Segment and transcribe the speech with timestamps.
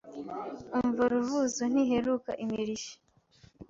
[0.77, 2.95] Umva Ruvuzo ntiheruka imirishyo